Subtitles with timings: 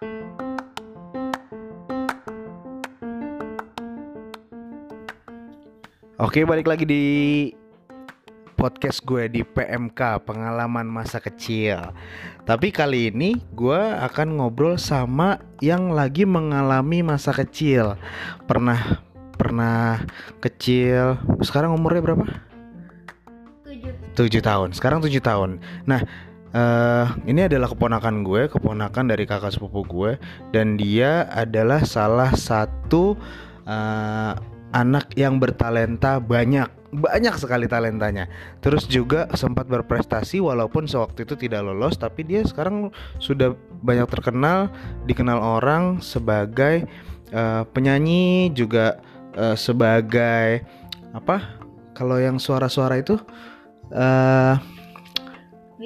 [0.00, 0.08] Oke,
[6.48, 7.04] balik lagi di
[8.56, 11.92] podcast gue di PMK Pengalaman Masa Kecil.
[12.48, 18.00] Tapi kali ini gue akan ngobrol sama yang lagi mengalami masa kecil.
[18.48, 19.04] Pernah
[19.36, 20.00] pernah
[20.40, 21.20] kecil.
[21.44, 22.24] Sekarang umurnya berapa?
[24.16, 24.40] Tujuh.
[24.40, 24.72] 7 tahun.
[24.72, 25.60] Sekarang 7 tahun.
[25.84, 26.00] Nah,
[26.50, 30.12] eh ini adalah keponakan gue, keponakan dari kakak sepupu gue
[30.50, 33.14] dan dia adalah salah satu
[33.70, 34.34] eh,
[34.74, 38.26] anak yang bertalenta banyak banyak sekali talentanya.
[38.58, 42.90] Terus juga sempat berprestasi walaupun sewaktu itu tidak lolos tapi dia sekarang
[43.22, 43.54] sudah
[43.86, 44.66] banyak terkenal
[45.06, 46.90] dikenal orang sebagai
[47.30, 48.98] eh, penyanyi juga
[49.38, 50.66] eh, sebagai
[51.14, 51.42] apa
[51.94, 53.18] kalau yang suara-suara itu
[53.94, 54.79] eh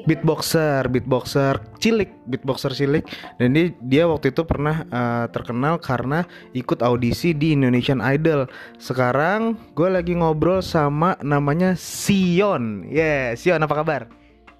[0.03, 3.07] beatboxer, beatboxer cilik, beatboxer cilik
[3.39, 8.50] dan dia dia waktu itu pernah eh, terkenal karena ikut audisi di Indonesian Idol.
[8.83, 12.91] Sekarang gue lagi ngobrol sama namanya Sion.
[12.91, 14.03] Yeah, Sion apa kabar?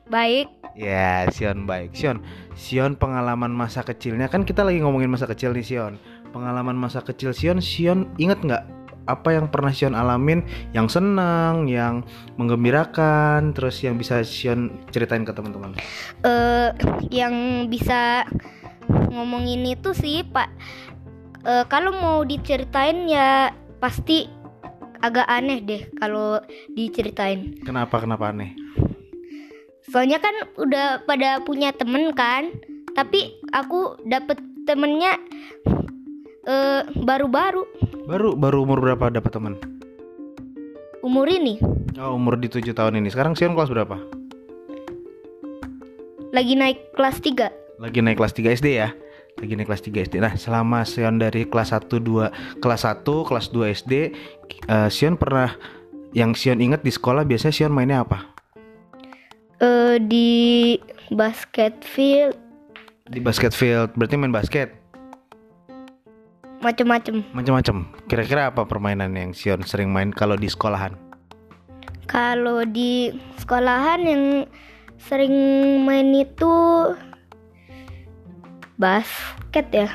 [0.07, 0.47] Baik.
[0.79, 1.97] Ya, Sion baik.
[1.97, 2.23] Sion,
[2.55, 5.99] Sion pengalaman masa kecilnya kan kita lagi ngomongin masa kecil nih Sion.
[6.31, 12.05] Pengalaman masa kecil Sion, Sion inget nggak apa yang pernah Sion alamin yang senang, yang
[12.41, 15.77] menggembirakan, terus yang bisa Sion ceritain ke teman-teman.
[16.25, 16.69] eh
[17.13, 18.25] yang bisa
[19.13, 20.49] ngomongin itu sih Pak.
[21.45, 24.25] Eh, kalau mau diceritain ya pasti
[25.05, 26.41] agak aneh deh kalau
[26.73, 27.61] diceritain.
[27.61, 28.57] Kenapa kenapa aneh?
[29.93, 32.49] Soalnya kan udah pada punya temen kan,
[32.97, 35.21] tapi aku dapet temennya
[36.45, 37.65] eh baru-baru
[38.05, 39.55] Baru baru umur berapa dapat teman?
[41.01, 41.57] umur ini
[41.95, 43.07] Oh, umur di 7 tahun ini.
[43.07, 43.95] Sekarang Sion kelas berapa?
[46.35, 48.91] lagi naik kelas 3 Lagi naik kelas 3 SD ya.
[49.35, 50.15] Lagi naik kelas 3 SD.
[50.19, 53.93] Nah, selama Sion dari kelas 1 2 kelas 1, kelas 2 SD,
[54.67, 55.55] eh, Sion pernah
[56.11, 58.27] yang Sion inget di sekolah biasanya Sion mainnya apa?
[59.59, 60.75] eh di
[61.09, 62.35] basket field
[63.07, 63.95] Di basket field.
[63.95, 64.75] Berarti main basket.
[66.65, 67.77] Macem-macem Macam-macam.
[68.09, 70.97] Kira-kira apa permainan yang Sion sering main kalau di sekolahan?
[72.09, 74.25] Kalau di sekolahan yang
[74.97, 75.35] sering
[75.85, 76.53] main itu
[78.81, 79.89] basket ya.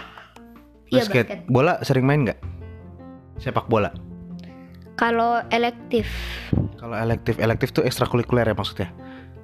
[0.90, 1.26] Iya, Basket.
[1.50, 2.40] Bola sering main nggak?
[3.38, 3.94] Sepak bola.
[4.98, 6.10] Kalau elektif,
[6.76, 8.90] Kalau elektif, elektif tuh ekstrakurikuler ya maksudnya.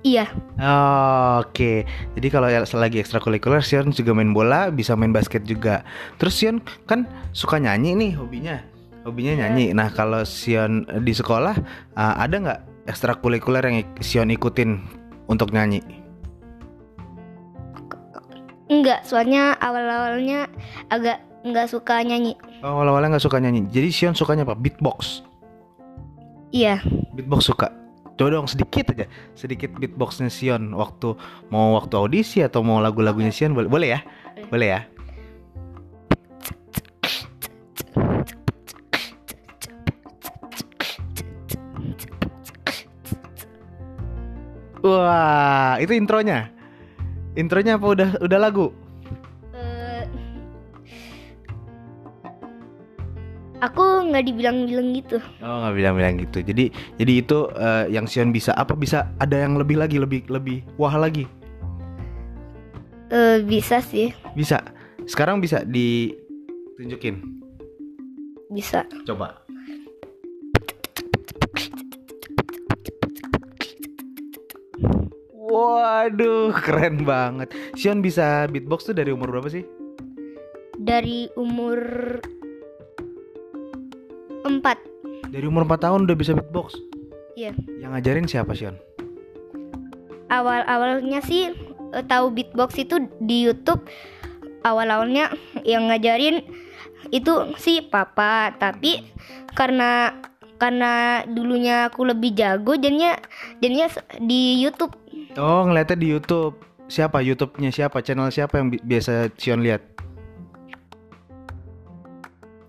[0.06, 0.30] Iya.
[0.62, 1.84] Oh, Oke,
[2.14, 5.82] jadi kalau lagi ekstrakurikuler, Sion juga main bola, bisa main basket juga.
[6.22, 8.62] Terus Sion kan suka nyanyi nih hobinya,
[9.04, 9.74] hobinya nyanyi.
[9.74, 11.58] Nah kalau Sion di sekolah
[11.98, 14.80] uh, ada nggak ekstrakurikuler yang Sion ikutin
[15.26, 15.82] untuk nyanyi?
[18.66, 20.50] Enggak, soalnya awal-awalnya
[20.90, 22.34] agak enggak suka nyanyi.
[22.66, 23.66] Oh, awal-awalnya nggak suka nyanyi.
[23.70, 24.58] Jadi Sion sukanya apa?
[24.58, 25.22] Beatbox.
[26.50, 26.82] Iya.
[27.14, 27.85] Beatbox suka.
[28.16, 31.20] Coba dong sedikit aja, sedikit beatboxnya Sion waktu
[31.52, 34.00] mau waktu audisi atau mau lagu-lagunya Sion boleh, boleh ya?
[34.48, 34.82] Boleh ya?
[44.86, 46.48] Wah, itu intronya.
[47.36, 48.72] Intronya apa udah udah lagu?
[53.66, 55.18] Aku nggak dibilang-bilang gitu.
[55.42, 56.40] Oh nggak bilang-bilang gitu.
[56.42, 60.62] Jadi jadi itu eh, yang Sion bisa apa bisa ada yang lebih lagi lebih lebih
[60.78, 61.26] wah lagi
[63.06, 64.66] Eh, bisa sih, bisa.
[65.06, 67.22] Sekarang bisa ditunjukin.
[68.50, 68.82] bisa.
[69.06, 69.46] Coba.
[75.32, 77.54] Waduh keren banget.
[77.78, 79.64] Sion bisa beatbox tuh dari umur berapa sih?
[80.76, 81.80] Dari umur
[84.46, 86.78] 4 Dari umur 4 tahun udah bisa beatbox.
[87.36, 87.52] Iya.
[87.82, 88.78] Yang ngajarin siapa Sion?
[90.26, 91.54] awal-awalnya sih
[91.94, 93.86] eh, tahu beatbox itu di YouTube
[94.66, 95.30] awal-awalnya
[95.62, 96.42] yang ngajarin
[97.14, 99.06] itu si papa tapi
[99.54, 100.18] karena
[100.58, 103.14] karena dulunya aku lebih jago jadinya
[103.62, 103.88] jadinya
[104.18, 104.98] di YouTube
[105.36, 106.56] Oh ngeliatnya di YouTube.
[106.88, 108.00] Siapa YouTube-nya siapa?
[108.00, 109.84] Channel siapa yang bi- biasa Sion lihat?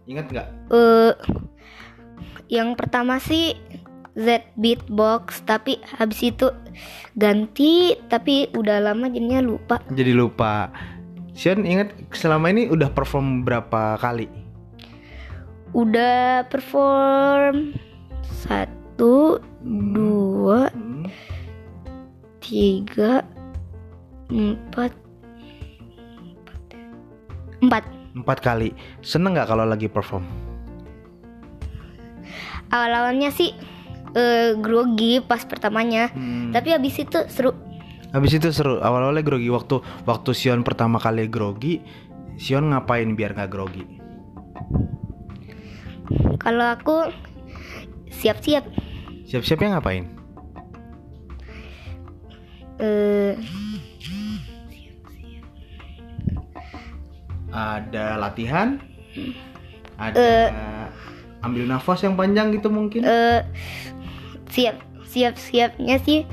[0.06, 0.48] Ingat nggak?
[0.68, 1.12] eh
[2.46, 3.58] yang pertama sih
[4.14, 6.48] Z beatbox tapi habis itu
[7.12, 10.70] ganti tapi udah lama jadinya lupa Jadi lupa.
[11.32, 14.30] Sion ingat selama ini udah perform berapa kali?
[15.68, 17.76] udah perform
[18.24, 21.04] satu dua Hmm.
[22.38, 23.20] tiga
[24.26, 24.94] empat
[26.16, 26.60] empat
[27.58, 27.84] Empat
[28.24, 28.72] kali.
[29.00, 30.24] Seneng nggak kalau lagi perform?
[32.66, 33.54] awal-awalnya sih
[34.12, 36.50] eh, grogi pas pertamanya Hmm.
[36.50, 37.54] tapi habis itu seru
[38.10, 38.82] Habis itu seru.
[38.82, 41.78] Awal-awalnya grogi waktu waktu Sion pertama kali grogi,
[42.34, 43.84] Sion ngapain biar nggak grogi?
[46.38, 47.10] kalau aku
[48.10, 48.66] siap-siap
[49.26, 50.06] Siap-siapnya ngapain?
[52.78, 53.34] eh
[57.50, 58.78] Ada latihan?
[59.96, 60.52] Ada
[61.40, 63.06] ambil nafas yang panjang gitu mungkin?
[63.06, 63.40] eh,
[64.50, 64.76] siap
[65.06, 66.26] siap siapnya sih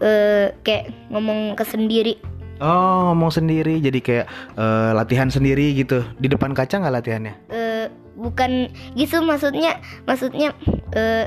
[0.00, 2.16] eh kayak ngomong ke sendiri
[2.60, 4.26] Oh, ngomong sendiri jadi kayak
[4.56, 6.04] eh, latihan sendiri gitu.
[6.20, 7.34] Di depan kaca nggak latihannya?
[7.48, 7.88] eh
[8.20, 10.52] bukan gitu maksudnya maksudnya
[10.92, 11.24] eh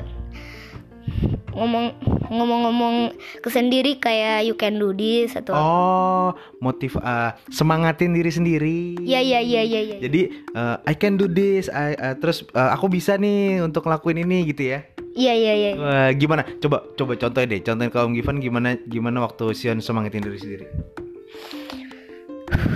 [1.50, 1.94] ngomong
[2.26, 2.96] ngomong-ngomong
[3.38, 6.28] ke sendiri kayak you can do this atau Oh,
[6.58, 8.78] motiv eh, semangatin diri sendiri.
[8.98, 10.20] ya ya ya ya ya Jadi
[10.50, 14.48] eh, I can do this, I, eh, terus eh, aku bisa nih untuk ngelakuin ini
[14.48, 14.82] gitu ya.
[15.14, 16.42] iya iya iya Wah, gimana?
[16.58, 20.66] Coba coba contohin deh, contohin ke Om Givan gimana gimana waktu Sion semangatin diri sendiri.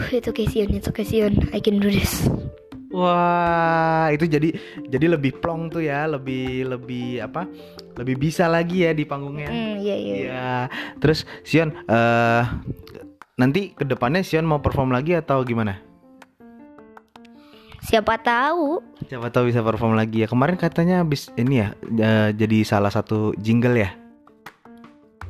[0.08, 2.26] itu kesian itu kesian I can do this
[2.88, 4.48] Wah, itu jadi
[4.88, 7.44] jadi lebih plong tuh ya, lebih lebih apa?
[8.00, 9.50] Lebih bisa lagi ya di panggungnya.
[9.50, 10.52] hmm iya iya Iya.
[10.96, 12.44] Terus Sion eh
[13.36, 15.84] nanti ke depannya Sion mau perform lagi atau gimana?
[17.78, 20.28] siapa tahu Siapa tahu bisa perform lagi ya.
[20.28, 23.90] Kemarin katanya habis ini ya eh, jadi salah satu jingle ya.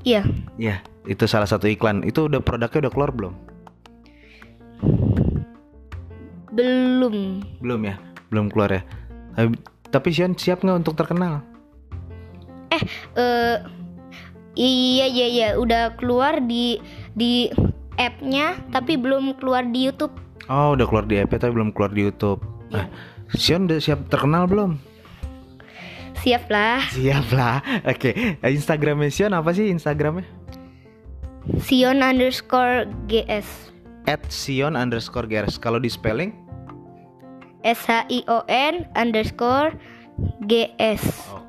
[0.02, 0.22] iya
[0.58, 2.02] Iya, itu salah satu iklan.
[2.02, 3.34] Itu udah produknya udah keluar belum?
[6.50, 7.97] Belum Belum ya,
[8.29, 8.83] belum keluar ya.
[9.35, 9.55] Tapi,
[9.89, 11.43] tapi Sion siap nggak untuk terkenal?
[12.69, 12.85] eh
[14.55, 16.79] iya iya iya udah keluar di
[17.17, 17.50] di
[17.97, 20.15] appnya tapi belum keluar di YouTube
[20.49, 22.41] Oh, udah keluar di app tapi belum keluar di YouTube.
[22.73, 22.89] Nah,
[23.37, 24.81] Sion udah siap terkenal belum?
[26.19, 27.61] siap lah Siap lah.
[27.87, 28.11] Oke,
[28.43, 30.25] Instagramnya Sion apa sih Instagramnya?
[31.61, 33.71] Sion underscore GS
[34.08, 35.60] At Sion underscore Gears.
[35.60, 36.32] Kalau di spelling?
[37.60, 39.76] S H I O N underscore
[40.49, 41.05] GS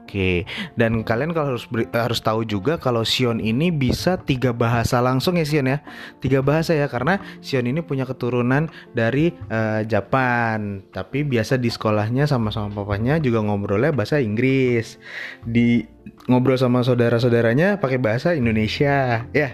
[0.09, 0.41] Oke.
[0.73, 5.38] Dan kalian kalau harus beri- harus tahu juga kalau Sion ini bisa tiga bahasa langsung
[5.38, 5.85] ya Sion ya.
[6.17, 10.81] Tiga bahasa ya karena Sion ini punya keturunan dari eh, Japan.
[10.89, 14.97] Tapi biasa di sekolahnya sama-sama papanya juga ngobrolnya bahasa Inggris.
[15.45, 15.85] Di
[16.25, 19.29] ngobrol sama saudara-saudaranya pakai bahasa Indonesia.
[19.29, 19.53] Ya.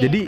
[0.00, 0.24] Jadi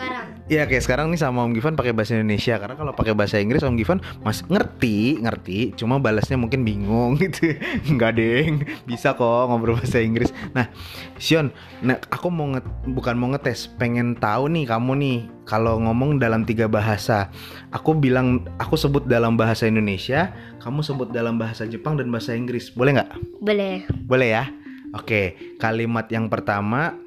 [0.53, 3.65] ya kayak sekarang nih sama Om Givan pakai bahasa Indonesia karena kalau pakai bahasa Inggris
[3.65, 7.57] Om Givan masih ngerti, ngerti, cuma balasnya mungkin bingung gitu.
[7.89, 10.29] Enggak deng, bisa kok ngobrol bahasa Inggris.
[10.53, 10.69] Nah,
[11.17, 11.49] Sion,
[11.81, 12.61] nah aku mau nge
[12.93, 15.19] bukan mau ngetes, pengen tahu nih kamu nih
[15.49, 17.33] kalau ngomong dalam tiga bahasa.
[17.73, 22.69] Aku bilang aku sebut dalam bahasa Indonesia, kamu sebut dalam bahasa Jepang dan bahasa Inggris.
[22.77, 23.11] Boleh nggak?
[23.41, 24.45] boleh Boleh ya?
[24.93, 27.01] Oke, kalimat yang pertama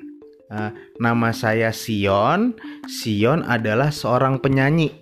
[0.52, 0.72] eh,
[1.02, 2.58] nama saya Sion.
[2.86, 4.94] Sion adalah seorang penyanyi.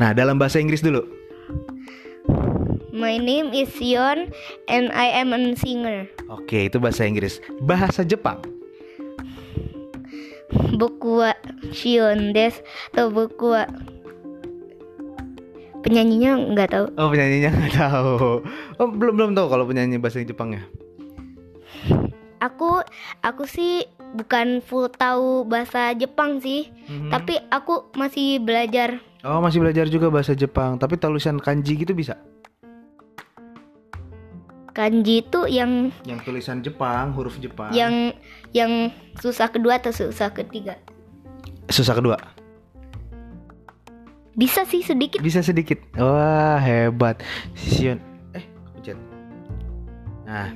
[0.00, 1.04] Nah, dalam bahasa Inggris dulu.
[2.90, 4.28] My name is Sion
[4.68, 7.40] and I am a singer Oke, itu bahasa Inggris.
[7.64, 8.44] Bahasa Jepang.
[10.76, 11.32] Boku wa
[11.70, 12.60] Sion des
[12.92, 13.64] atau boku wa
[15.80, 18.12] penyanyinya nggak tahu Oh, penyanyinya nggak tahu.
[18.76, 20.62] Oh, belum belum tahu kalau penyanyi bahasa Jepang ya.
[22.40, 22.80] Aku
[23.20, 27.08] aku sih bukan full tahu bahasa Jepang sih Mhm.
[27.08, 32.16] tapi aku masih belajar Oh, masih belajar juga bahasa Jepang, tapi tulisan kanji gitu bisa.
[34.70, 37.68] kanji itu yang Yang tulisan Jepang, huruf Jepang.
[37.70, 38.14] yang
[38.50, 40.78] yang susah kedua atau susah ketiga
[41.68, 42.16] susah kedua.
[44.32, 45.76] bisa sih sedikit Bisa sedikit.
[45.92, 47.20] Wah, hebat.
[47.52, 48.00] Sion.
[48.32, 48.96] Eh, pencet.
[50.24, 50.48] Nah,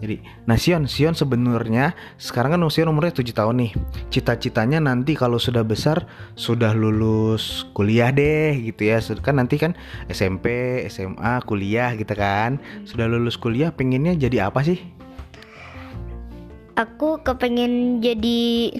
[0.00, 0.16] jadi
[0.48, 3.72] nah Sion, Sion sebenarnya sekarang kan Sion umurnya 7 tahun nih.
[4.08, 8.98] Cita-citanya nanti kalau sudah besar sudah lulus kuliah deh gitu ya.
[9.20, 9.76] Kan nanti kan
[10.08, 12.56] SMP, SMA, kuliah gitu kan.
[12.88, 15.00] Sudah lulus kuliah pengennya jadi apa sih?
[16.80, 18.72] aku kepengen jadi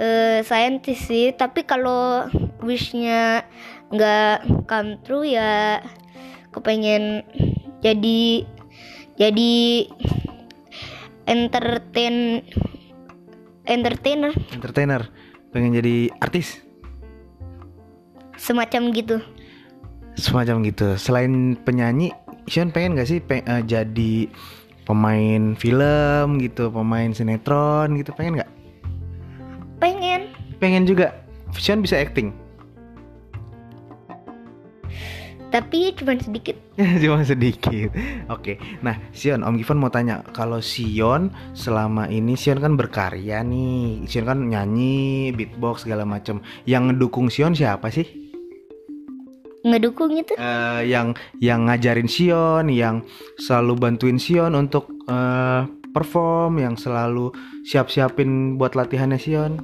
[0.00, 2.30] eh scientist sih tapi kalau
[2.62, 3.42] wishnya
[3.90, 5.82] nggak come true ya
[6.54, 7.26] kepengen
[7.82, 8.46] jadi
[9.20, 9.84] jadi
[11.28, 12.40] entertain
[13.68, 14.32] entertainer.
[14.56, 15.12] Entertainer.
[15.52, 16.64] Pengen jadi artis.
[18.40, 19.20] semacam gitu.
[20.16, 20.96] Semacam gitu.
[20.96, 22.08] Selain penyanyi
[22.48, 24.32] Sion pengen gak sih pe- eh, jadi
[24.88, 28.16] pemain film gitu pemain sinetron gitu?
[28.16, 28.50] Pengen nggak?
[29.76, 30.32] Pengen.
[30.56, 31.12] Pengen juga.
[31.52, 32.32] Sion bisa acting
[35.50, 36.56] tapi cuma sedikit
[37.02, 37.92] Cuma sedikit.
[38.32, 38.56] Oke.
[38.80, 44.08] Nah, Sion, Om Givan mau tanya, kalau Sion selama ini Sion kan berkarya nih.
[44.08, 46.40] Sion kan nyanyi, beatbox segala macam.
[46.64, 48.06] Yang ngedukung Sion siapa sih?
[49.60, 53.04] ngedukung itu Eh, yang yang ngajarin Sion, yang
[53.36, 57.28] selalu bantuin Sion untuk eh, perform, yang selalu
[57.68, 59.60] siap-siapin buat latihannya Sion.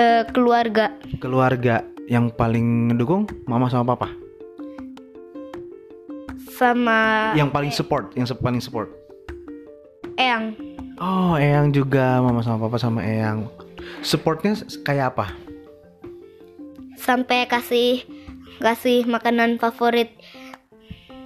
[0.00, 4.19] eh, keluarga Keluarga yang paling ngedukung mama sama papa.
[6.60, 8.92] Sama Yang paling support, yang paling support.
[10.20, 10.52] Eyang
[11.00, 13.48] Oh, Eyang juga, mama sama papa sama Eyang.
[14.04, 14.52] Supportnya
[14.84, 15.32] kayak apa?
[17.00, 18.04] sampai kasih
[18.60, 20.12] kasih makanan favorit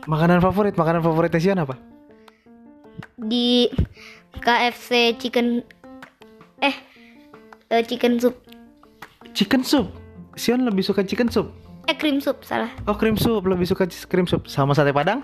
[0.06, 1.74] Makanan favorit, makanan favoritnya Sion apa?
[3.18, 3.66] di
[4.38, 5.64] KFC chicken
[6.62, 6.76] eh
[7.72, 8.36] eh, chicken soup
[9.34, 9.90] Chicken soup.
[10.38, 11.50] Sion lebih suka chicken soup.
[11.84, 15.20] Eh cream soup salah Oh, cream soup, lebih suka cream soup sama sate padang?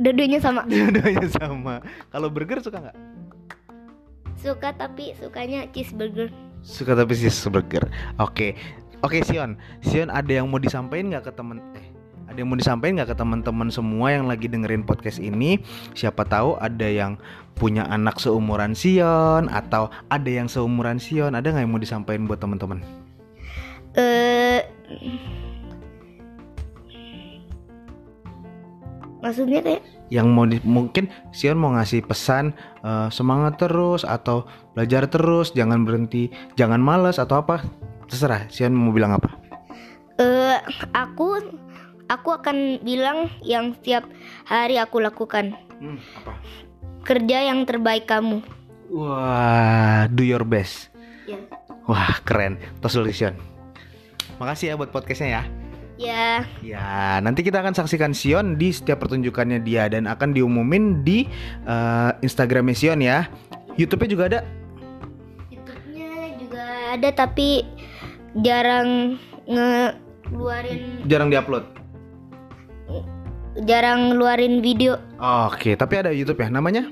[0.00, 1.74] dua-duanya sama Dua-duanya sama.
[2.08, 2.98] Kalau burger suka nggak?
[4.42, 6.26] suka tapi sukanya cheeseburger
[6.66, 7.86] Suka tapi cheeseburger.
[8.18, 8.58] Oke.
[9.02, 9.54] Oke, Sion.
[9.82, 11.86] Sion ada yang mau disampaikan nggak ke temen eh
[12.26, 15.62] ada yang mau disampaikan nggak ke teman-teman semua yang lagi dengerin podcast ini?
[15.94, 17.18] Siapa tahu ada yang
[17.54, 21.34] punya anak seumuran Sion atau ada yang seumuran Sion.
[21.38, 22.82] Ada nggak yang mau disampaikan buat teman-teman?
[23.94, 24.60] Eh
[29.20, 35.08] maksudnya kayak Yang mau di- mungkin Sion mau ngasih pesan eh, semangat terus atau belajar
[35.08, 37.64] terus, jangan berhenti, jangan malas atau apa?
[38.04, 38.44] Terserah.
[38.48, 39.32] Sion mau bilang apa?
[40.20, 40.60] eh
[40.92, 41.40] aku
[42.04, 44.04] aku akan bilang yang setiap
[44.44, 46.36] hari aku lakukan Hmm, apa?
[47.02, 48.44] kerja yang terbaik kamu
[48.92, 50.92] Wah, do your best.
[51.24, 51.40] ya
[51.82, 52.60] Wah, keren.
[52.78, 53.32] Tos dulu, Sion.
[54.42, 55.42] Makasih ya buat podcastnya ya.
[55.94, 56.26] ya
[56.66, 61.30] Ya, nanti kita akan saksikan Sion di setiap pertunjukannya dia dan akan diumumin di
[61.62, 63.30] eh, Instagramnya Sion ya.
[63.78, 64.40] YouTube-nya juga ada.
[65.46, 66.10] YouTube-nya
[66.42, 66.64] juga
[66.98, 67.62] ada tapi
[68.42, 69.14] jarang
[69.46, 71.64] ngeluarin Jarang diupload.
[73.62, 76.50] jarang ngeluarin video Oke, tapi ada YouTube ya.
[76.50, 76.90] Namanya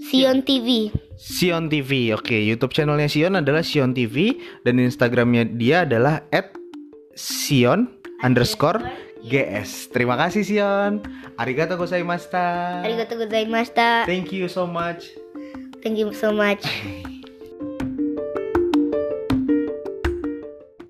[0.00, 2.12] Sion TV Sion TV.
[2.12, 6.20] Oke, YouTube channelnya Sion adalah Sion TV dan Instagramnya dia adalah
[7.16, 7.88] @sion
[8.20, 8.84] underscore
[9.24, 9.88] gs.
[9.90, 11.00] Terima kasih Sion.
[11.36, 12.80] Arigato gozaimashita.
[12.80, 15.12] arigatou gozaimashita Thank you so much.
[15.84, 16.64] thank you so much